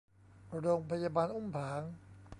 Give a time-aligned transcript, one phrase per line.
[0.59, 1.81] โรงพยาบาลอุ้มผาง